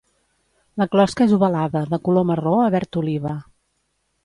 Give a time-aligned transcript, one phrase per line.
[0.81, 3.37] La closca és ovalada de color marró a verd oliva.